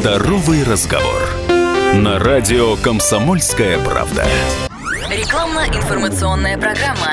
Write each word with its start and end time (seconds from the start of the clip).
Здоровый 0.00 0.64
разговор. 0.64 1.20
На 1.92 2.18
радио 2.18 2.74
«Комсомольская 2.76 3.78
правда». 3.84 4.24
Рекламно-информационная 5.10 6.56
программа. 6.56 7.12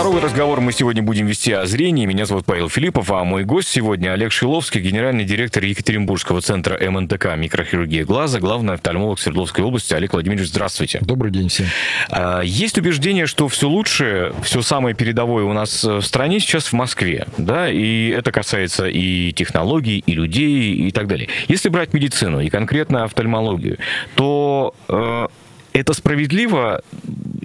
Здоровый 0.00 0.22
разговор 0.22 0.62
мы 0.62 0.72
сегодня 0.72 1.02
будем 1.02 1.26
вести 1.26 1.52
о 1.52 1.66
зрении. 1.66 2.06
Меня 2.06 2.24
зовут 2.24 2.46
Павел 2.46 2.70
Филиппов, 2.70 3.10
а 3.10 3.22
мой 3.22 3.44
гость 3.44 3.68
сегодня 3.68 4.14
Олег 4.14 4.32
Шиловский, 4.32 4.80
генеральный 4.80 5.24
директор 5.24 5.62
Екатеринбургского 5.62 6.40
центра 6.40 6.78
МНТК 6.90 7.36
«Микрохирургия 7.36 8.06
глаза», 8.06 8.40
главный 8.40 8.72
офтальмолог 8.72 9.20
Свердловской 9.20 9.62
области. 9.62 9.92
Олег 9.92 10.14
Владимирович, 10.14 10.48
здравствуйте. 10.48 11.00
Добрый 11.02 11.30
день 11.30 11.50
всем. 11.50 11.66
А, 12.08 12.40
Есть 12.40 12.78
убеждение, 12.78 13.26
что 13.26 13.46
все 13.48 13.68
лучшее, 13.68 14.32
все 14.42 14.62
самое 14.62 14.96
передовое 14.96 15.44
у 15.44 15.52
нас 15.52 15.84
в 15.84 16.00
стране 16.00 16.40
сейчас 16.40 16.68
в 16.68 16.72
Москве, 16.72 17.26
да, 17.36 17.70
и 17.70 18.08
это 18.08 18.32
касается 18.32 18.86
и 18.86 19.34
технологий, 19.34 20.02
и 20.06 20.14
людей, 20.14 20.76
и 20.76 20.92
так 20.92 21.08
далее. 21.08 21.28
Если 21.48 21.68
брать 21.68 21.92
медицину 21.92 22.40
и 22.40 22.48
конкретно 22.48 23.04
офтальмологию, 23.04 23.76
то 24.14 24.74
э, 24.88 25.26
это 25.74 25.92
справедливо 25.92 26.80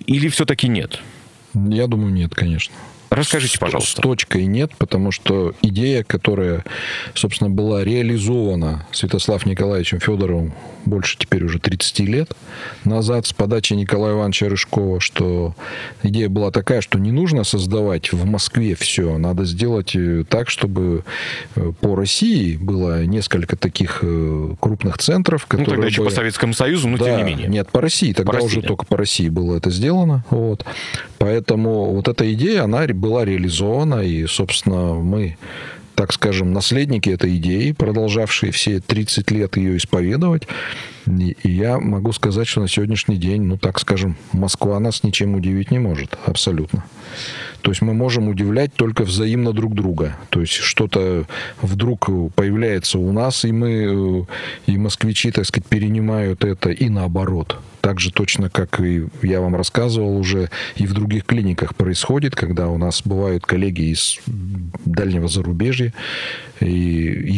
или 0.07 0.29
все-таки 0.29 0.69
нет? 0.69 1.01
Я 1.55 1.87
думаю, 1.87 2.13
нет, 2.13 2.35
конечно. 2.35 2.75
Расскажите, 3.09 3.59
пожалуйста. 3.59 4.01
С 4.01 4.03
точкой 4.03 4.45
нет, 4.45 4.71
потому 4.77 5.11
что 5.11 5.53
идея, 5.61 6.03
которая, 6.03 6.63
собственно, 7.13 7.49
была 7.49 7.83
реализована 7.83 8.87
Святослав 8.91 9.45
Николаевичем 9.45 9.99
Федоровым 9.99 10.53
больше 10.85 11.17
теперь 11.17 11.43
уже 11.43 11.59
30 11.59 11.99
лет 12.01 12.31
назад 12.83 13.25
с 13.25 13.33
подачи 13.33 13.73
Николая 13.73 14.13
Ивановича 14.13 14.49
Рыжкова, 14.49 14.99
что 14.99 15.55
идея 16.03 16.29
была 16.29 16.51
такая, 16.51 16.81
что 16.81 16.99
не 16.99 17.11
нужно 17.11 17.43
создавать 17.43 18.13
в 18.13 18.25
Москве 18.25 18.75
все, 18.75 19.17
надо 19.17 19.45
сделать 19.45 19.95
э, 19.95 20.23
так, 20.27 20.49
чтобы 20.49 21.03
э, 21.55 21.71
по 21.81 21.95
России 21.95 22.55
было 22.55 23.03
несколько 23.05 23.55
таких 23.55 23.99
э, 24.03 24.49
крупных 24.59 24.97
центров, 24.97 25.47
Ну, 25.49 25.57
которые 25.57 25.75
тогда 25.75 25.87
еще 25.87 26.01
бы- 26.03 26.09
по 26.09 26.13
Советскому 26.13 26.53
Союзу, 26.53 26.87
но 26.87 26.97
тем 26.97 27.07
да, 27.07 27.17
не 27.17 27.23
менее. 27.23 27.47
Нет, 27.47 27.69
по 27.69 27.81
России. 27.81 28.13
Тогда 28.13 28.31
По 28.31 28.37
России, 28.37 28.47
уже 28.47 28.61
да. 28.61 28.67
только 28.67 28.85
по 28.85 28.97
России 28.97 29.29
было 29.29 29.57
это 29.57 29.71
сделано. 29.71 30.23
Вот. 30.29 30.65
Поэтому 31.17 31.91
вот 31.93 32.07
эта 32.07 32.31
идея, 32.33 32.63
она 32.63 32.85
была 33.05 33.23
реализована. 33.23 34.01
И, 34.01 34.25
собственно, 34.25 34.95
мы, 34.95 35.37
так 35.93 36.11
скажем, 36.11 36.53
наследники 36.53 37.09
этой 37.09 37.37
идеи, 37.37 37.71
продолжавшие 37.71 38.51
все 38.51 38.79
30 38.79 39.31
лет 39.31 39.57
ее 39.57 39.77
исповедовать. 39.77 40.47
И, 41.07 41.35
я 41.43 41.79
могу 41.79 42.11
сказать, 42.13 42.47
что 42.47 42.61
на 42.61 42.67
сегодняшний 42.67 43.17
день, 43.17 43.43
ну, 43.43 43.57
так 43.57 43.79
скажем, 43.79 44.15
Москва 44.31 44.79
нас 44.79 45.03
ничем 45.03 45.35
удивить 45.35 45.71
не 45.71 45.79
может. 45.79 46.17
Абсолютно. 46.25 46.83
То 47.61 47.71
есть 47.71 47.81
мы 47.81 47.93
можем 47.93 48.27
удивлять 48.27 48.73
только 48.73 49.03
взаимно 49.03 49.51
друг 49.51 49.73
друга. 49.73 50.15
То 50.29 50.41
есть 50.41 50.53
что-то 50.53 51.25
вдруг 51.61 52.09
появляется 52.35 52.99
у 52.99 53.11
нас, 53.11 53.43
и 53.43 53.51
мы, 53.51 54.27
э, 54.67 54.71
и 54.71 54.77
москвичи, 54.77 55.31
так 55.31 55.45
сказать, 55.45 55.67
перенимают 55.67 56.43
это, 56.43 56.69
и 56.69 56.89
наоборот. 56.89 57.57
Так 57.81 57.99
же 57.99 58.11
точно, 58.11 58.49
как 58.49 58.79
и 58.79 59.07
я 59.21 59.41
вам 59.41 59.55
рассказывал 59.55 60.17
уже, 60.17 60.49
и 60.75 60.87
в 60.87 60.93
других 60.93 61.25
клиниках 61.25 61.75
происходит, 61.75 62.35
когда 62.35 62.67
у 62.67 62.77
нас 62.77 63.03
бывают 63.03 63.45
коллеги 63.45 63.93
из 63.93 64.19
дальнего 64.85 65.27
зарубежья, 65.27 65.93
и 66.59 66.67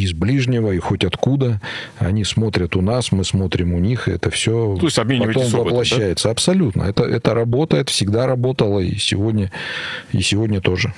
из 0.07 0.13
ближнего, 0.13 0.71
и 0.71 0.79
хоть 0.79 1.03
откуда. 1.03 1.59
Они 1.99 2.23
смотрят 2.23 2.75
у 2.75 2.81
нас, 2.81 3.11
мы 3.11 3.23
смотрим 3.23 3.73
у 3.73 3.79
них, 3.79 4.07
и 4.07 4.11
это 4.11 4.29
все 4.29 4.77
То 4.79 4.85
есть 4.87 4.95
потом 4.95 5.21
опытом, 5.21 5.51
да? 5.51 5.57
воплощается. 5.57 6.31
Абсолютно. 6.31 6.83
Это, 6.83 7.03
это 7.03 7.33
работает, 7.33 7.89
всегда 7.89 8.25
работало, 8.27 8.79
и 8.79 8.95
сегодня, 8.97 9.51
и 10.11 10.21
сегодня 10.21 10.61
тоже. 10.61 10.93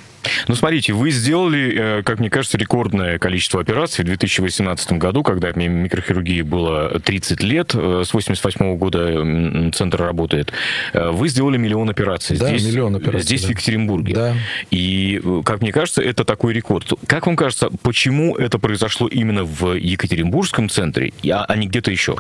Ну, 0.50 0.56
смотрите, 0.56 0.92
вы 0.94 1.12
сделали, 1.12 2.00
э, 2.00 2.04
как 2.04 2.20
мне 2.20 2.30
кажется, 2.30 2.58
рекордное 2.58 3.18
количество 3.20 3.62
операций 3.62 4.04
в 4.04 4.08
2018 4.08 4.94
году, 5.00 5.24
когда 5.24 5.52
ми- 5.54 5.68
микрохирургии 5.70 6.42
было 6.42 7.00
30 7.00 7.42
лет, 7.42 7.72
э, 7.74 8.04
с 8.06 8.14
88 8.14 8.76
года 8.78 9.72
центр 9.74 10.02
работает. 10.02 10.52
Э, 10.94 11.12
Вы 11.12 11.30
сделали 11.30 11.58
миллион 11.58 11.90
операций. 11.90 12.38
Да, 12.38 12.50
здесь, 12.50 12.66
миллион 12.66 12.96
операций, 12.98 13.22
Здесь, 13.22 13.42
в 13.44 13.46
да. 13.46 13.52
Екатеринбурге. 13.52 14.14
Да. 14.14 14.34
И, 14.72 15.22
как 15.46 15.62
мне 15.62 15.72
кажется, 15.72 16.02
это 16.02 16.26
такой 16.26 16.54
рекорд. 16.54 16.92
Как 17.08 17.26
вам 17.26 17.36
кажется, 17.38 17.70
почему 17.82 18.36
это 18.36 18.60
произошло 18.60 18.99
именно 19.08 19.44
в 19.44 19.74
Екатеринбургском 19.74 20.70
центре, 20.70 21.14
а 21.32 21.46
а 21.46 21.56
не 21.56 21.68
где-то 21.68 21.92
еще? 21.92 22.16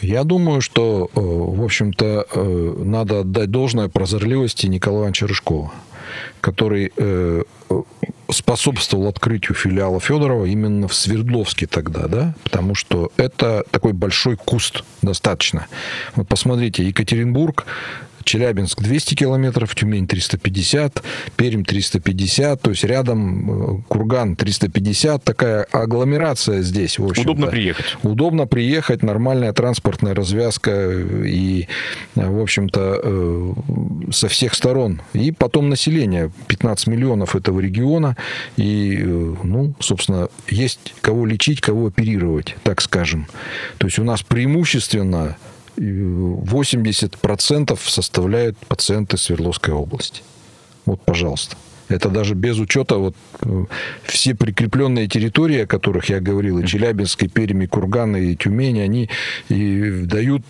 Я 0.00 0.24
думаю, 0.24 0.60
что, 0.60 1.10
э, 1.14 1.20
в 1.20 1.64
общем-то, 1.64 2.26
э, 2.30 2.74
надо 2.84 3.20
отдать 3.20 3.50
должное 3.50 3.88
прозорливости 3.88 4.66
Николая 4.66 5.00
Ивановича 5.02 5.26
Рыжкова, 5.26 5.72
который 6.40 6.92
э, 6.96 7.42
способствовал 8.30 9.08
открытию 9.08 9.54
филиала 9.54 10.00
Федорова 10.00 10.44
именно 10.44 10.88
в 10.88 10.94
Свердловске 10.94 11.66
тогда, 11.66 12.08
да, 12.08 12.34
потому 12.42 12.74
что 12.74 13.12
это 13.16 13.64
такой 13.70 13.92
большой 13.92 14.36
куст 14.36 14.84
достаточно. 15.02 15.66
Вот 16.16 16.28
посмотрите, 16.28 16.84
Екатеринбург, 16.84 17.66
Челябинск 18.24 18.82
200 18.82 19.14
километров, 19.14 19.74
Тюмень 19.74 20.06
350, 20.06 21.02
Пермь 21.36 21.64
350, 21.64 22.60
то 22.60 22.70
есть 22.70 22.84
рядом 22.84 23.78
э, 23.78 23.82
Курган 23.88 24.36
350, 24.36 25.22
такая 25.22 25.64
агломерация 25.70 26.62
здесь, 26.62 26.98
в 26.98 27.06
общем 27.06 27.22
Удобно 27.22 27.46
приехать. 27.46 27.96
Удобно 28.02 28.46
приехать, 28.46 29.02
нормальная 29.02 29.52
транспортная 29.52 30.14
развязка 30.14 30.90
и, 30.90 31.68
в 32.14 32.40
общем-то, 32.40 33.00
э, 33.02 33.52
со 34.10 34.28
всех 34.28 34.54
сторон. 34.54 35.02
И 35.12 35.32
потом 35.32 35.68
население, 35.68 36.30
15 36.46 36.86
миллионов 36.86 37.36
этого 37.36 37.60
региона. 37.60 38.16
И, 38.56 38.98
э, 39.00 39.34
ну, 39.42 39.74
собственно, 39.80 40.28
есть 40.48 40.94
кого 41.00 41.26
лечить, 41.26 41.60
кого 41.60 41.86
оперировать, 41.86 42.56
так 42.62 42.80
скажем. 42.80 43.26
То 43.78 43.86
есть 43.86 43.98
у 43.98 44.04
нас 44.04 44.22
преимущественно 44.22 45.36
80% 45.76 47.78
составляют 47.86 48.56
пациенты 48.58 49.16
Свердловской 49.16 49.74
области. 49.74 50.22
Вот, 50.86 51.00
пожалуйста. 51.04 51.56
Это 51.88 52.08
даже 52.08 52.34
без 52.34 52.58
учета 52.58 52.96
вот 52.96 53.14
э, 53.42 53.64
все 54.04 54.34
прикрепленные 54.34 55.06
территории, 55.06 55.60
о 55.60 55.66
которых 55.66 56.08
я 56.08 56.20
говорил, 56.20 56.58
и 56.58 56.66
Челябинск, 56.66 57.24
и 57.24 57.28
Пермь, 57.28 57.64
и 57.64 57.66
Курган, 57.66 58.16
и 58.16 58.34
Тюмень, 58.36 58.80
они 58.80 59.10
и 59.48 60.02
дают 60.04 60.42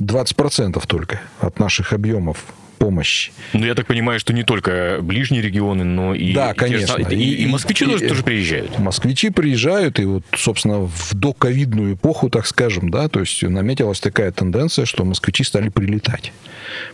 20% 0.00 0.82
только 0.86 1.20
от 1.40 1.58
наших 1.58 1.92
объемов 1.92 2.46
помощи. 2.82 3.30
Ну, 3.52 3.64
я 3.64 3.74
так 3.76 3.86
понимаю, 3.86 4.18
что 4.18 4.32
не 4.32 4.42
только 4.42 4.98
ближние 5.02 5.40
регионы, 5.40 5.84
но 5.84 6.16
и... 6.16 6.32
Да, 6.34 6.50
и 6.50 6.54
те 6.54 6.58
конечно. 6.58 6.86
самые- 6.88 7.16
И, 7.16 7.44
и 7.44 7.46
москвичи 7.46 7.84
И- 7.84 7.88
тоже, 7.88 8.04
и- 8.04 8.08
тоже 8.08 8.22
приезжают. 8.24 8.76
Москвичи 8.80 9.30
приезжают, 9.30 10.00
и 10.00 10.04
вот, 10.04 10.24
собственно, 10.36 10.80
в 10.80 11.14
доковидную 11.14 11.94
эпоху, 11.94 12.28
так 12.28 12.44
скажем, 12.44 12.90
да, 12.90 13.08
то 13.08 13.20
есть 13.20 13.40
наметилась 13.44 14.00
такая 14.00 14.32
тенденция, 14.32 14.84
что 14.84 15.04
москвичи 15.04 15.44
стали 15.44 15.68
прилетать. 15.68 16.32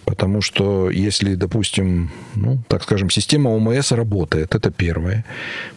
Потому 0.04 0.42
что 0.42 0.90
если, 0.90 1.34
допустим, 1.36 2.10
ну, 2.34 2.58
так 2.68 2.82
скажем, 2.82 3.08
система 3.08 3.48
ОМС 3.48 3.92
работает, 3.92 4.54
это 4.54 4.70
первое. 4.70 5.24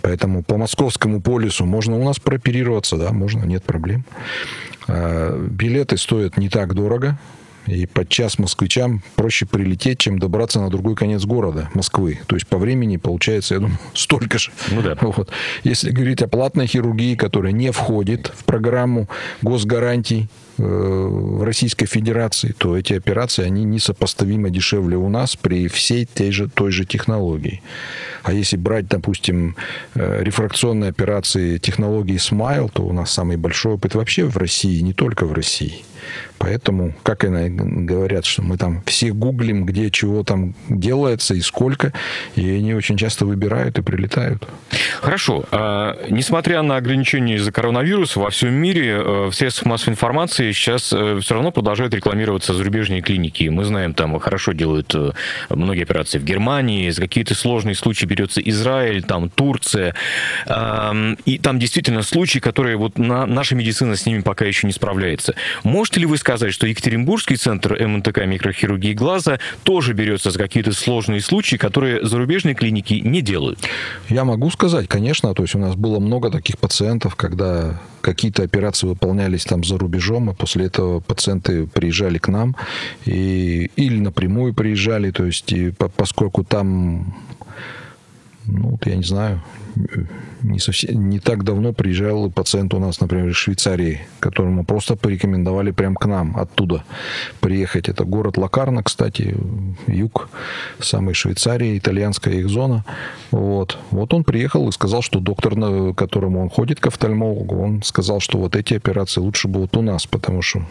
Поэтому 0.01 0.43
по 0.43 0.57
московскому 0.57 1.21
полюсу 1.21 1.65
можно 1.65 1.97
у 1.97 2.03
нас 2.03 2.19
прооперироваться, 2.19 2.97
да, 2.97 3.11
можно, 3.13 3.45
нет 3.45 3.63
проблем. 3.63 4.03
А, 4.89 5.37
Билеты 5.49 5.95
стоят 5.97 6.35
не 6.37 6.49
так 6.49 6.73
дорого, 6.73 7.17
и 7.67 7.85
подчас 7.85 8.39
москвичам 8.39 9.03
проще 9.15 9.45
прилететь, 9.45 9.99
чем 9.99 10.19
добраться 10.19 10.59
на 10.59 10.69
другой 10.69 10.95
конец 10.95 11.23
города, 11.25 11.69
Москвы. 11.73 12.19
То 12.27 12.35
есть 12.35 12.47
по 12.47 12.57
времени 12.57 12.97
получается, 12.97 13.55
я 13.55 13.59
думаю, 13.59 13.77
столько 13.93 14.39
же. 14.39 14.51
Ну 14.71 14.81
да. 14.81 14.97
Вот. 15.01 15.29
Если 15.63 15.91
говорить 15.91 16.21
о 16.21 16.27
платной 16.27 16.67
хирургии, 16.67 17.15
которая 17.15 17.51
не 17.51 17.71
входит 17.71 18.31
в 18.35 18.45
программу 18.45 19.07
госгарантий 19.41 20.29
э, 20.57 20.63
в 20.63 21.43
Российской 21.43 21.85
Федерации, 21.85 22.53
то 22.57 22.77
эти 22.77 22.93
операции, 22.93 23.43
они 23.43 23.63
несопоставимо 23.63 24.49
дешевле 24.49 24.97
у 24.97 25.09
нас 25.09 25.35
при 25.35 25.67
всей 25.67 26.05
той 26.05 26.31
же, 26.31 26.49
той 26.49 26.71
же 26.71 26.85
технологии. 26.85 27.61
А 28.23 28.33
если 28.33 28.57
брать, 28.57 28.87
допустим, 28.87 29.55
э, 29.95 30.23
рефракционные 30.23 30.89
операции 30.89 31.57
технологии 31.57 32.17
Smile, 32.17 32.69
то 32.71 32.83
у 32.83 32.93
нас 32.93 33.11
самый 33.11 33.37
большой 33.37 33.73
опыт 33.73 33.95
вообще 33.95 34.25
в 34.25 34.37
России, 34.37 34.79
не 34.81 34.93
только 34.93 35.25
в 35.25 35.33
России. 35.33 35.83
Поэтому, 36.37 36.93
как 37.03 37.23
и 37.23 37.27
говорят, 37.27 38.25
что 38.25 38.41
мы 38.41 38.57
там 38.57 38.81
все 38.85 39.11
гуглим, 39.11 39.65
где 39.65 39.91
чего 39.91 40.23
там 40.23 40.55
делается 40.69 41.35
и 41.35 41.41
сколько, 41.41 41.93
и 42.35 42.49
они 42.49 42.73
очень 42.73 42.97
часто 42.97 43.25
выбирают 43.25 43.77
и 43.77 43.81
прилетают. 43.81 44.47
Хорошо. 45.01 45.45
А, 45.51 45.97
несмотря 46.09 46.61
на 46.61 46.77
ограничения 46.77 47.35
из-за 47.35 47.51
коронавируса, 47.51 48.19
во 48.19 48.29
всем 48.29 48.53
мире 48.53 48.91
э, 48.91 49.25
в 49.29 49.33
средствах 49.33 49.67
массовой 49.67 49.93
информации 49.93 50.51
сейчас 50.51 50.83
все 50.83 51.33
равно 51.33 51.51
продолжают 51.51 51.93
рекламироваться 51.93 52.53
зарубежные 52.53 53.01
клиники. 53.01 53.43
Мы 53.49 53.63
знаем, 53.63 53.93
там 53.93 54.19
хорошо 54.19 54.53
делают 54.53 54.93
э, 54.95 55.11
многие 55.49 55.83
операции 55.83 56.17
в 56.17 56.23
Германии, 56.23 56.89
за 56.89 57.01
какие-то 57.01 57.35
сложные 57.35 57.75
случаи 57.75 58.05
берется 58.05 58.41
Израиль, 58.41 59.03
там 59.03 59.29
Турция. 59.29 59.95
И 61.25 61.39
там 61.41 61.59
действительно 61.59 62.01
случаи, 62.01 62.39
которые 62.39 62.77
вот 62.77 62.97
на- 62.97 63.25
наша 63.25 63.55
медицина 63.55 63.95
с 63.95 64.05
ними 64.05 64.21
пока 64.21 64.45
еще 64.45 64.67
не 64.67 64.73
справляется. 64.73 65.35
Можете 65.63 66.00
ли 66.00 66.00
вы 66.05 66.17
сказать, 66.17 66.41
сказать, 66.41 66.53
что 66.53 66.65
Екатеринбургский 66.65 67.35
центр 67.35 67.77
МНТК 67.79 68.25
микрохирургии 68.25 68.93
глаза 68.93 69.39
тоже 69.63 69.93
берется 69.93 70.31
за 70.31 70.39
какие-то 70.39 70.71
сложные 70.73 71.21
случаи, 71.21 71.57
которые 71.57 72.05
зарубежные 72.05 72.55
клиники 72.55 72.95
не 72.95 73.21
делают? 73.21 73.59
Я 74.09 74.23
могу 74.23 74.49
сказать, 74.49 74.87
конечно. 74.87 75.33
То 75.33 75.43
есть 75.43 75.55
у 75.55 75.59
нас 75.59 75.75
было 75.75 75.99
много 75.99 76.31
таких 76.31 76.57
пациентов, 76.57 77.15
когда 77.15 77.79
какие-то 78.01 78.43
операции 78.43 78.87
выполнялись 78.87 79.45
там 79.45 79.63
за 79.63 79.77
рубежом, 79.77 80.31
и 80.31 80.33
после 80.33 80.65
этого 80.65 80.99
пациенты 80.99 81.67
приезжали 81.67 82.17
к 82.17 82.27
нам 82.27 82.55
и, 83.05 83.69
или 83.75 83.99
напрямую 83.99 84.53
приезжали, 84.53 85.11
то 85.11 85.25
есть 85.25 85.51
и, 85.53 85.71
поскольку 85.71 86.43
там 86.43 87.13
ну, 88.45 88.79
я 88.85 88.95
не 88.95 89.03
знаю, 89.03 89.41
не, 90.43 90.59
совсем, 90.59 91.09
не 91.09 91.19
так 91.19 91.43
давно 91.43 91.73
приезжал 91.73 92.31
пациент 92.31 92.73
у 92.73 92.79
нас, 92.79 92.99
например, 92.99 93.29
из 93.29 93.35
Швейцарии, 93.35 94.01
которому 94.19 94.65
просто 94.65 94.95
порекомендовали 94.95 95.71
прямо 95.71 95.95
к 95.95 96.05
нам 96.05 96.35
оттуда 96.37 96.83
приехать. 97.39 97.89
Это 97.89 98.03
город 98.03 98.37
Лакарна, 98.37 98.83
кстати, 98.83 99.35
юг 99.87 100.29
самой 100.79 101.13
Швейцарии, 101.13 101.77
итальянская 101.77 102.35
их 102.35 102.49
зона. 102.49 102.83
Вот. 103.31 103.77
вот 103.91 104.13
он 104.13 104.23
приехал 104.23 104.67
и 104.67 104.71
сказал, 104.71 105.01
что 105.01 105.19
доктор, 105.19 105.55
к 105.55 105.93
которому 105.95 106.41
он 106.41 106.49
ходит, 106.49 106.79
к 106.79 106.87
офтальмологу, 106.87 107.61
он 107.61 107.83
сказал, 107.83 108.19
что 108.19 108.37
вот 108.37 108.55
эти 108.55 108.73
операции 108.73 109.21
лучше 109.21 109.47
будут 109.47 109.77
у 109.77 109.81
нас, 109.81 110.07
потому 110.07 110.41
что 110.41 110.65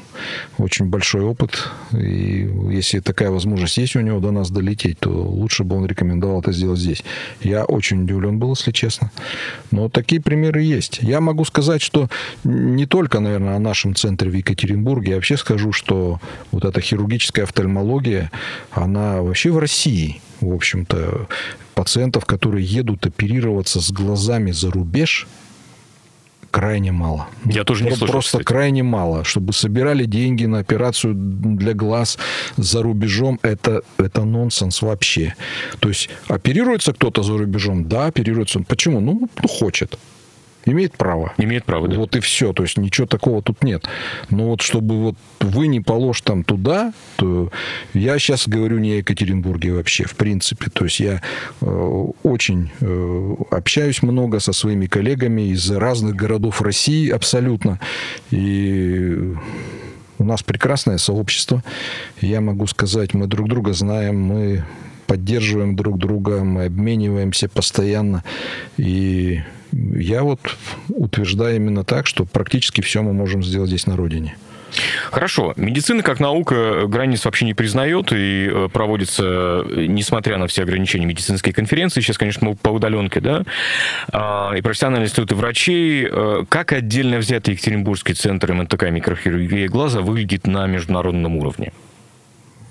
очень 0.58 0.86
большой 0.86 1.22
опыт. 1.22 1.70
И 1.92 2.50
если 2.70 3.00
такая 3.00 3.30
возможность 3.30 3.78
есть 3.78 3.96
у 3.96 4.00
него 4.00 4.20
до 4.20 4.30
нас 4.30 4.50
долететь, 4.50 4.98
то 4.98 5.10
лучше 5.10 5.64
бы 5.64 5.76
он 5.76 5.86
рекомендовал 5.86 6.40
это 6.40 6.52
сделать 6.52 6.80
здесь. 6.80 7.04
Я 7.40 7.59
очень 7.64 8.02
удивлен 8.02 8.38
был, 8.38 8.50
если 8.50 8.72
честно. 8.72 9.10
Но 9.70 9.88
такие 9.88 10.20
примеры 10.20 10.62
есть. 10.62 10.98
Я 11.02 11.20
могу 11.20 11.44
сказать, 11.44 11.82
что 11.82 12.08
не 12.44 12.86
только, 12.86 13.20
наверное, 13.20 13.56
о 13.56 13.60
нашем 13.60 13.94
центре 13.94 14.30
в 14.30 14.34
Екатеринбурге. 14.34 15.10
Я 15.10 15.16
вообще 15.16 15.36
скажу, 15.36 15.72
что 15.72 16.20
вот 16.52 16.64
эта 16.64 16.80
хирургическая 16.80 17.44
офтальмология, 17.44 18.30
она 18.70 19.22
вообще 19.22 19.50
в 19.50 19.58
России, 19.58 20.20
в 20.40 20.52
общем-то, 20.52 21.26
пациентов, 21.74 22.24
которые 22.24 22.64
едут 22.64 23.06
оперироваться 23.06 23.80
с 23.80 23.90
глазами 23.90 24.52
за 24.52 24.70
рубеж– 24.70 25.26
крайне 26.50 26.92
мало. 26.92 27.28
Я 27.44 27.64
тоже 27.64 27.84
не 27.84 27.90
слышал, 27.90 28.08
Просто 28.08 28.38
кстати. 28.38 28.44
крайне 28.44 28.82
мало. 28.82 29.24
Чтобы 29.24 29.52
собирали 29.52 30.04
деньги 30.04 30.46
на 30.46 30.58
операцию 30.58 31.14
для 31.14 31.74
глаз 31.74 32.18
за 32.56 32.82
рубежом, 32.82 33.38
это, 33.42 33.82
это 33.98 34.24
нонсенс 34.24 34.82
вообще. 34.82 35.34
То 35.78 35.88
есть 35.88 36.10
оперируется 36.28 36.92
кто-то 36.92 37.22
за 37.22 37.38
рубежом? 37.38 37.88
Да, 37.88 38.06
оперируется. 38.06 38.60
Почему? 38.60 39.00
Ну, 39.00 39.28
ну 39.42 39.48
хочет. 39.48 39.98
Имеет 40.66 40.96
право. 40.96 41.32
Имеет 41.38 41.64
право, 41.64 41.88
да. 41.88 41.96
Вот 41.96 42.16
и 42.16 42.20
все. 42.20 42.52
То 42.52 42.62
есть 42.62 42.76
ничего 42.76 43.06
такого 43.06 43.42
тут 43.42 43.64
нет. 43.64 43.88
Но 44.28 44.48
вот 44.48 44.60
чтобы 44.60 44.96
вот 45.02 45.16
вы 45.40 45.68
не 45.68 45.80
положь 45.80 46.20
там 46.20 46.44
туда, 46.44 46.92
то 47.16 47.50
я 47.94 48.18
сейчас 48.18 48.46
говорю 48.46 48.78
не 48.78 48.92
о 48.92 48.96
Екатеринбурге 48.96 49.72
вообще, 49.72 50.04
в 50.04 50.16
принципе. 50.16 50.70
То 50.70 50.84
есть 50.84 51.00
я 51.00 51.22
э, 51.60 52.06
очень 52.22 52.70
э, 52.80 53.34
общаюсь 53.50 54.02
много 54.02 54.38
со 54.38 54.52
своими 54.52 54.86
коллегами 54.86 55.50
из 55.50 55.70
разных 55.70 56.14
городов 56.14 56.60
России 56.60 57.08
абсолютно. 57.08 57.80
И 58.30 59.34
у 60.18 60.24
нас 60.24 60.42
прекрасное 60.42 60.98
сообщество. 60.98 61.64
Я 62.20 62.42
могу 62.42 62.66
сказать, 62.66 63.14
мы 63.14 63.26
друг 63.26 63.48
друга 63.48 63.72
знаем, 63.72 64.20
мы 64.20 64.64
поддерживаем 65.06 65.74
друг 65.74 65.98
друга, 65.98 66.44
мы 66.44 66.66
обмениваемся 66.66 67.48
постоянно. 67.48 68.22
И 68.76 69.40
я 69.72 70.22
вот 70.22 70.40
утверждаю 70.88 71.56
именно 71.56 71.84
так, 71.84 72.06
что 72.06 72.24
практически 72.24 72.80
все 72.80 73.02
мы 73.02 73.12
можем 73.12 73.42
сделать 73.42 73.68
здесь 73.68 73.86
на 73.86 73.96
родине. 73.96 74.36
Хорошо. 75.10 75.52
Медицина 75.56 76.02
как 76.02 76.20
наука 76.20 76.86
границ 76.86 77.24
вообще 77.24 77.44
не 77.44 77.54
признает 77.54 78.12
и 78.12 78.48
э, 78.50 78.68
проводится, 78.72 79.64
несмотря 79.68 80.38
на 80.38 80.46
все 80.46 80.62
ограничения 80.62 81.06
медицинской 81.06 81.52
конференции, 81.52 82.00
сейчас, 82.00 82.18
конечно, 82.18 82.54
по 82.54 82.70
удаленке, 82.70 83.20
да, 83.20 83.42
а, 84.12 84.52
и 84.56 84.60
профессиональные 84.60 85.06
институты 85.06 85.34
врачей. 85.34 86.06
Э, 86.10 86.44
как 86.48 86.72
отдельно 86.72 87.18
взятый 87.18 87.54
Екатеринбургский 87.54 88.14
центр 88.14 88.52
МНТК 88.52 88.90
микрохирургии 88.90 89.66
глаза 89.66 90.00
выглядит 90.00 90.46
на 90.46 90.66
международном 90.66 91.36
уровне? 91.36 91.72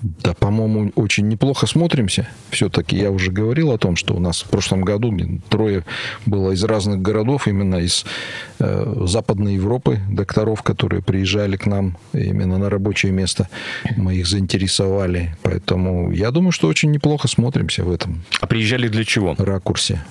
Да, 0.02 0.32
по-моему, 0.34 0.92
очень 0.94 1.28
неплохо 1.28 1.66
смотримся. 1.66 2.26
Все-таки 2.50 2.96
я 2.96 3.10
уже 3.10 3.30
говорил 3.30 3.70
о 3.70 3.78
том, 3.78 3.96
что 3.96 4.14
у 4.14 4.20
нас 4.20 4.40
в 4.40 4.48
прошлом 4.48 4.82
году 4.82 5.14
трое 5.48 5.84
было 6.24 6.52
из 6.52 6.64
разных 6.64 7.02
городов, 7.02 7.46
именно 7.46 7.76
из 7.76 8.04
э, 8.58 9.04
Западной 9.06 9.54
Европы, 9.54 10.00
докторов, 10.08 10.62
которые 10.62 11.02
приезжали 11.02 11.56
к 11.56 11.66
нам 11.66 11.98
именно 12.12 12.58
на 12.58 12.70
рабочее 12.70 13.12
место. 13.12 13.48
Мы 13.96 14.16
их 14.16 14.26
заинтересовали. 14.26 15.36
Поэтому 15.42 16.10
я 16.12 16.30
думаю, 16.30 16.52
что 16.52 16.68
очень 16.68 16.90
неплохо 16.90 17.28
смотримся 17.28 17.84
в 17.84 17.92
этом. 17.92 18.22
А 18.40 18.46
приезжали 18.46 18.88
для 18.88 19.04
чего? 19.04 19.34
Ракурсе. 19.38 20.02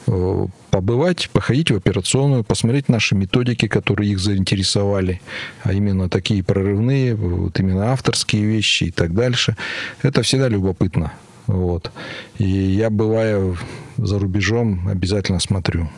Побывать, 0.72 1.30
походить 1.32 1.72
в 1.72 1.76
операционную, 1.76 2.44
посмотреть 2.44 2.90
наши 2.90 3.16
методики, 3.16 3.68
которые 3.68 4.12
их 4.12 4.20
заинтересовали, 4.20 5.22
а 5.64 5.74
именно 5.74 6.10
такие 6.10 6.44
прорывные, 6.44 7.16
вот 7.16 7.60
именно 7.60 7.92
авторские 7.92 8.46
вещи 8.46 8.86
и 8.86 8.92
так 8.92 9.14
дальше. 9.14 9.58
Это 10.04 10.22
всегда 10.22 10.48
любопытно. 10.48 11.14
Вот. 11.48 11.92
И 12.38 12.48
я, 12.48 12.90
бывая 12.90 13.58
за 13.98 14.20
рубежом, 14.20 14.88
обязательно 14.88 15.40
смотрю 15.40 15.90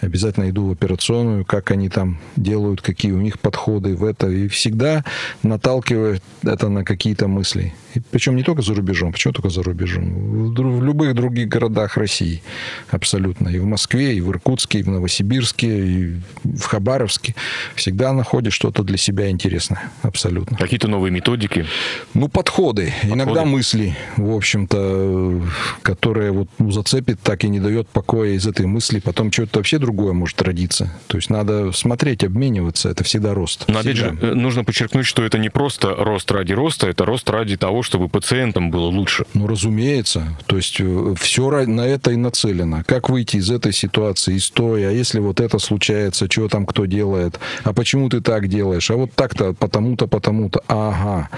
обязательно 0.00 0.50
иду 0.50 0.66
в 0.66 0.72
операционную, 0.72 1.44
как 1.44 1.70
они 1.70 1.88
там 1.88 2.18
делают, 2.36 2.82
какие 2.82 3.12
у 3.12 3.20
них 3.20 3.38
подходы 3.38 3.94
в 3.94 4.04
это. 4.04 4.28
И 4.28 4.48
всегда 4.48 5.04
наталкивает 5.42 6.22
это 6.42 6.68
на 6.68 6.84
какие-то 6.84 7.28
мысли. 7.28 7.74
И 7.94 8.00
причем 8.00 8.36
не 8.36 8.42
только 8.42 8.62
за 8.62 8.74
рубежом. 8.74 9.12
Почему 9.12 9.32
только 9.32 9.50
за 9.50 9.62
рубежом? 9.62 10.52
В 10.54 10.82
любых 10.82 11.14
других 11.14 11.48
городах 11.48 11.96
России 11.96 12.42
абсолютно. 12.90 13.48
И 13.48 13.58
в 13.58 13.64
Москве, 13.64 14.14
и 14.14 14.20
в 14.20 14.30
Иркутске, 14.30 14.80
и 14.80 14.82
в 14.82 14.88
Новосибирске, 14.88 15.86
и 15.86 16.20
в 16.44 16.62
Хабаровске. 16.62 17.34
Всегда 17.74 18.12
находишь 18.12 18.54
что-то 18.54 18.82
для 18.82 18.96
себя 18.96 19.28
интересное. 19.30 19.90
Абсолютно. 20.02 20.56
Какие-то 20.56 20.88
новые 20.88 21.10
методики? 21.10 21.66
Ну, 22.14 22.28
подходы. 22.28 22.60
подходы. 22.60 22.92
Иногда 23.14 23.44
мысли, 23.44 23.96
в 24.16 24.34
общем-то, 24.34 25.42
которые 25.82 26.32
вот 26.32 26.48
ну, 26.58 26.70
зацепит, 26.70 27.20
так 27.20 27.44
и 27.44 27.48
не 27.48 27.60
дает 27.60 27.88
покоя 27.88 28.32
из 28.32 28.46
этой 28.46 28.66
мысли. 28.66 29.00
Потом 29.00 29.32
что-то 29.32 29.58
вообще 29.58 29.78
другое 29.78 29.89
может 29.92 30.40
родиться. 30.42 30.92
То 31.06 31.16
есть 31.16 31.30
надо 31.30 31.72
смотреть, 31.72 32.24
обмениваться. 32.24 32.88
Это 32.88 33.04
всегда 33.04 33.34
рост. 33.34 33.64
Но 33.68 33.80
опять 33.80 33.96
же, 33.96 34.12
нужно 34.12 34.64
подчеркнуть, 34.64 35.06
что 35.06 35.24
это 35.24 35.38
не 35.38 35.48
просто 35.48 35.94
рост 35.94 36.30
ради 36.30 36.52
роста, 36.52 36.88
это 36.88 37.04
рост 37.04 37.28
ради 37.30 37.56
того, 37.56 37.82
чтобы 37.82 38.08
пациентам 38.08 38.70
было 38.70 38.86
лучше. 38.86 39.24
Ну, 39.34 39.46
разумеется. 39.46 40.38
То 40.46 40.56
есть 40.56 40.80
э, 40.80 41.14
все 41.18 41.50
на 41.66 41.86
это 41.86 42.12
и 42.12 42.16
нацелено. 42.16 42.82
Как 42.86 43.08
выйти 43.08 43.36
из 43.36 43.50
этой 43.50 43.72
ситуации, 43.72 44.36
из 44.36 44.50
той, 44.50 44.88
а 44.88 44.90
если 44.90 45.18
вот 45.18 45.40
это 45.40 45.58
случается, 45.58 46.30
что 46.30 46.48
там 46.48 46.66
кто 46.66 46.86
делает, 46.86 47.38
а 47.64 47.72
почему 47.72 48.08
ты 48.08 48.20
так 48.20 48.48
делаешь, 48.48 48.90
а 48.90 48.96
вот 48.96 49.12
так-то, 49.14 49.52
потому-то, 49.52 50.06
потому-то, 50.06 50.62
ага, 50.68 51.28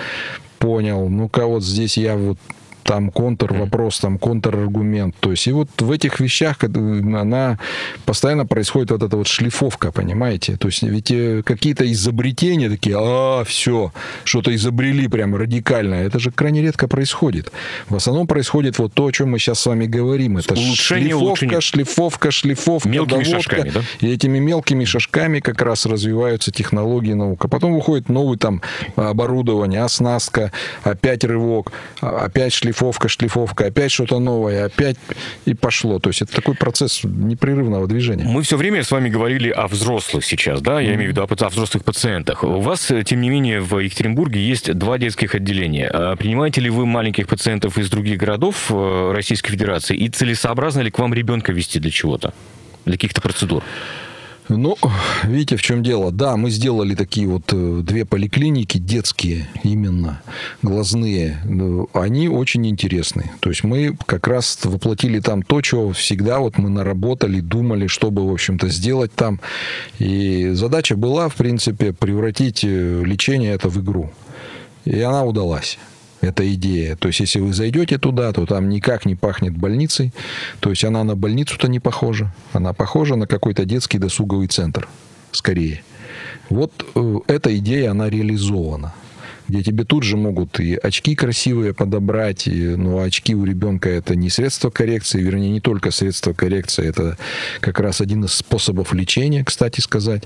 понял, 0.58 1.08
ну-ка 1.08 1.46
вот 1.46 1.64
здесь 1.64 1.96
я 1.96 2.16
вот 2.16 2.38
там 2.92 3.10
контр-вопрос, 3.10 4.00
там 4.00 4.18
контр-аргумент. 4.18 5.16
То 5.18 5.30
есть 5.30 5.46
и 5.46 5.52
вот 5.52 5.68
в 5.80 5.90
этих 5.90 6.20
вещах 6.20 6.62
она 6.62 7.58
постоянно 8.04 8.44
происходит 8.44 8.90
вот 8.90 9.02
эта 9.02 9.16
вот 9.16 9.26
шлифовка, 9.26 9.90
понимаете? 9.92 10.58
То 10.58 10.68
есть 10.68 10.82
ведь 10.82 11.10
э, 11.10 11.42
какие-то 11.42 11.90
изобретения 11.90 12.68
такие, 12.68 12.96
а, 12.98 13.44
все, 13.44 13.94
что-то 14.24 14.54
изобрели 14.54 15.08
прям 15.08 15.34
радикально. 15.34 15.94
Это 15.94 16.18
же 16.18 16.30
крайне 16.30 16.60
редко 16.60 16.86
происходит. 16.86 17.50
В 17.88 17.96
основном 17.96 18.26
происходит 18.26 18.78
вот 18.78 18.92
то, 18.92 19.06
о 19.06 19.10
чем 19.10 19.30
мы 19.30 19.38
сейчас 19.38 19.60
с 19.60 19.66
вами 19.66 19.86
говорим. 19.86 20.36
Это 20.36 20.52
улучшение, 20.52 21.04
шлифовка, 21.08 21.24
улучшение. 21.24 21.60
шлифовка, 21.62 22.30
шлифовка, 22.30 22.88
Мелкими 22.90 23.24
доводка. 23.24 23.30
шажками, 23.42 23.70
да? 23.70 23.80
И 24.00 24.12
этими 24.12 24.38
мелкими 24.38 24.84
шажками 24.84 25.40
как 25.40 25.62
раз 25.62 25.86
развиваются 25.86 26.50
технологии 26.52 27.14
наука. 27.14 27.48
Потом 27.48 27.72
выходит 27.72 28.10
новый 28.10 28.36
там 28.36 28.60
оборудование, 28.96 29.80
оснастка, 29.82 30.52
опять 30.82 31.24
рывок, 31.24 31.72
а, 32.02 32.26
опять 32.26 32.52
шлифовка 32.52 32.81
шлифовка, 32.82 33.08
шлифовка, 33.08 33.66
опять 33.66 33.92
что-то 33.92 34.18
новое, 34.18 34.64
опять 34.64 34.96
и 35.44 35.54
пошло. 35.54 36.00
То 36.00 36.10
есть 36.10 36.22
это 36.22 36.34
такой 36.34 36.54
процесс 36.54 37.04
непрерывного 37.04 37.86
движения. 37.86 38.24
Мы 38.24 38.42
все 38.42 38.56
время 38.56 38.82
с 38.82 38.90
вами 38.90 39.08
говорили 39.08 39.50
о 39.50 39.68
взрослых 39.68 40.24
сейчас, 40.24 40.60
да, 40.60 40.80
я 40.80 40.94
имею 40.94 41.12
в 41.12 41.16
виду 41.16 41.22
о 41.22 41.48
взрослых 41.48 41.84
пациентах. 41.84 42.42
У 42.42 42.60
вас, 42.60 42.90
тем 43.04 43.20
не 43.20 43.30
менее, 43.30 43.60
в 43.60 43.78
Екатеринбурге 43.78 44.40
есть 44.40 44.72
два 44.74 44.98
детских 44.98 45.34
отделения. 45.34 45.88
А 45.88 46.16
принимаете 46.16 46.60
ли 46.60 46.70
вы 46.70 46.86
маленьких 46.86 47.28
пациентов 47.28 47.78
из 47.78 47.88
других 47.88 48.18
городов 48.18 48.70
э, 48.70 49.12
Российской 49.14 49.52
Федерации 49.52 49.96
и 49.96 50.08
целесообразно 50.08 50.80
ли 50.80 50.90
к 50.90 50.98
вам 50.98 51.14
ребенка 51.14 51.52
вести 51.52 51.78
для 51.78 51.90
чего-то, 51.90 52.34
для 52.84 52.94
каких-то 52.94 53.20
процедур? 53.20 53.62
Ну, 54.48 54.76
видите, 55.24 55.56
в 55.56 55.62
чем 55.62 55.82
дело. 55.82 56.10
Да, 56.10 56.36
мы 56.36 56.50
сделали 56.50 56.94
такие 56.94 57.26
вот 57.28 57.44
э, 57.52 57.80
две 57.82 58.04
поликлиники 58.04 58.78
детские, 58.78 59.48
именно 59.62 60.20
глазные. 60.62 61.38
Они 61.92 62.28
очень 62.28 62.66
интересны. 62.66 63.30
То 63.40 63.50
есть 63.50 63.62
мы 63.62 63.96
как 64.06 64.26
раз 64.26 64.58
воплотили 64.64 65.20
там 65.20 65.42
то, 65.42 65.62
что 65.62 65.92
всегда 65.92 66.40
вот 66.40 66.58
мы 66.58 66.68
наработали, 66.70 67.40
думали, 67.40 67.86
чтобы, 67.86 68.28
в 68.28 68.32
общем-то, 68.32 68.68
сделать 68.68 69.12
там. 69.14 69.40
И 69.98 70.50
задача 70.52 70.96
была, 70.96 71.28
в 71.28 71.36
принципе, 71.36 71.92
превратить 71.92 72.64
э, 72.64 73.02
лечение 73.04 73.54
это 73.54 73.68
в 73.68 73.80
игру. 73.80 74.12
И 74.84 75.00
она 75.00 75.24
удалась 75.24 75.78
эта 76.22 76.50
идея. 76.54 76.96
То 76.96 77.08
есть, 77.08 77.20
если 77.20 77.40
вы 77.40 77.52
зайдете 77.52 77.98
туда, 77.98 78.32
то 78.32 78.46
там 78.46 78.70
никак 78.70 79.04
не 79.04 79.14
пахнет 79.14 79.56
больницей. 79.56 80.14
То 80.60 80.70
есть, 80.70 80.84
она 80.84 81.04
на 81.04 81.16
больницу-то 81.16 81.68
не 81.68 81.80
похожа. 81.80 82.32
Она 82.52 82.72
похожа 82.72 83.16
на 83.16 83.26
какой-то 83.26 83.66
детский 83.66 83.98
досуговый 83.98 84.46
центр, 84.46 84.88
скорее. 85.32 85.82
Вот 86.48 86.72
э, 86.94 87.18
эта 87.26 87.56
идея, 87.58 87.90
она 87.90 88.08
реализована 88.08 88.94
где 89.48 89.62
тебе 89.62 89.84
тут 89.84 90.02
же 90.02 90.16
могут 90.16 90.60
и 90.60 90.76
очки 90.76 91.14
красивые 91.14 91.74
подобрать, 91.74 92.46
и, 92.46 92.74
ну, 92.76 93.02
очки 93.02 93.34
у 93.34 93.44
ребенка 93.44 93.90
это 93.90 94.14
не 94.14 94.30
средство 94.30 94.70
коррекции, 94.70 95.20
вернее, 95.20 95.50
не 95.50 95.60
только 95.60 95.90
средство 95.90 96.32
коррекции, 96.32 96.86
это 96.86 97.18
как 97.60 97.80
раз 97.80 98.00
один 98.00 98.24
из 98.24 98.32
способов 98.32 98.94
лечения, 98.94 99.44
кстати 99.44 99.80
сказать. 99.80 100.22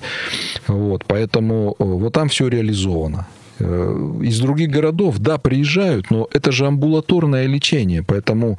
Вот, 0.68 1.04
поэтому 1.06 1.74
э, 1.78 1.84
вот 1.84 2.12
там 2.12 2.28
все 2.28 2.46
реализовано. 2.46 3.26
Э, 3.58 4.20
из 4.22 4.38
других 4.40 4.70
городов, 4.70 5.18
да, 5.18 5.38
приезжают, 5.38 6.10
но 6.10 6.28
это 6.30 6.52
же 6.52 6.66
амбулаторное 6.66 7.46
лечение, 7.46 8.02
поэтому 8.02 8.58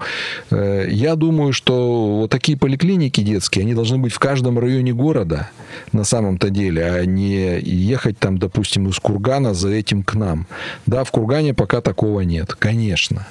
э, 0.50 0.88
я 0.90 1.16
думаю, 1.16 1.54
что 1.54 2.22
вот 2.22 2.32
такие 2.32 2.58
поликлиники 2.58 3.22
детские, 3.22 3.64
они 3.64 3.76
должны 3.76 4.00
быть 4.00 4.12
в 4.12 4.18
каждом 4.18 4.58
районе 4.58 4.94
города 4.94 5.52
на 5.92 6.04
самом-то 6.04 6.50
деле, 6.50 6.84
а 6.84 7.06
не 7.06 7.60
ехать 7.60 8.18
там, 8.18 8.40
допустим, 8.40 8.90
из 8.90 8.98
Кургана 8.98 9.54
за 9.54 9.70
этим 9.70 10.02
к 10.02 10.16
нам. 10.16 10.48
Да, 10.88 11.04
в 11.04 11.12
Кургане 11.12 11.54
пока 11.54 11.82
такого 11.82 12.22
нет, 12.22 12.56
конечно. 12.56 13.28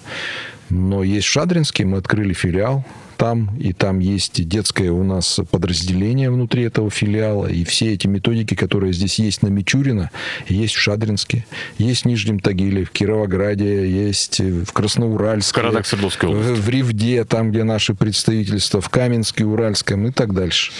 Но 0.71 1.03
есть 1.03 1.27
в 1.27 1.31
Шадринске, 1.31 1.85
мы 1.85 1.99
открыли 1.99 2.33
филиал, 2.33 2.85
там, 3.17 3.57
и 3.59 3.73
там 3.73 3.99
есть 3.99 4.47
детское 4.47 4.91
у 4.91 5.03
нас 5.03 5.41
подразделение 5.51 6.31
внутри 6.31 6.65
этого 6.65 6.91
филиала, 6.91 7.47
и 7.47 7.65
все 7.65 7.93
эти 7.93 8.07
методики, 8.07 8.55
которые 8.55 8.93
здесь 8.93 9.19
есть 9.19 9.43
на 9.43 9.49
Мичурина, 9.49 10.11
есть 10.49 10.75
в 10.75 10.81
Шадринске, 10.81 11.47
есть 11.79 12.03
в 12.03 12.07
Нижнем 12.07 12.41
Тагиле, 12.41 12.85
в 12.85 12.91
Кировограде, 12.91 13.89
есть 13.91 14.41
в 14.41 14.73
Красноуральске, 14.73 15.61
в, 15.63 16.61
в 16.61 16.69
Ривде, 16.69 17.25
там, 17.25 17.51
где 17.51 17.65
наши 17.65 17.95
представительства, 17.95 18.81
в 18.81 18.89
Каменске, 18.89 19.45
Уральском 19.45 20.07
и 20.07 20.11
так 20.11 20.35
дальше. 20.35 20.73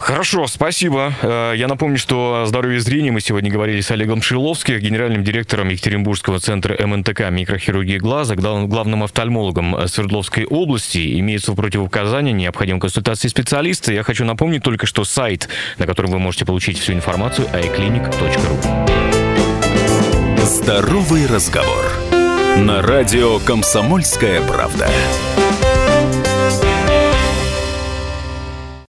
Хорошо, 0.00 0.46
спасибо. 0.46 1.12
Э, 1.20 1.52
я 1.54 1.68
напомню, 1.68 1.98
что 1.98 2.42
о 2.42 2.46
здоровье 2.46 2.80
зрения 2.80 3.12
мы 3.12 3.20
сегодня 3.20 3.50
говорили 3.50 3.82
с 3.82 3.90
Олегом 3.90 4.22
Шиловским, 4.22 4.78
генеральным 4.78 5.22
директором 5.22 5.68
Екатеринбургского 5.68 6.40
центра 6.40 6.74
МНТК 6.86 7.28
микрохирургии 7.28 7.98
глаза, 7.98 8.34
главным 8.34 9.02
офтальмологом 9.02 9.76
Свердловской 9.86 10.46
области. 10.46 11.20
Имеется 11.20 11.52
в 11.52 11.59
противопоказания, 11.60 12.32
необходима 12.32 12.80
консультация 12.80 13.28
специалиста. 13.28 13.92
Я 13.92 14.02
хочу 14.02 14.24
напомнить 14.24 14.62
только, 14.62 14.86
что 14.86 15.04
сайт, 15.04 15.48
на 15.78 15.86
котором 15.86 16.10
вы 16.10 16.18
можете 16.18 16.44
получить 16.44 16.78
всю 16.78 16.92
информацию, 16.92 17.46
iClinic.ru. 17.52 19.00
Здоровый 20.44 21.26
разговор. 21.26 21.84
На 22.56 22.82
радио 22.82 23.38
«Комсомольская 23.38 24.42
правда». 24.42 24.88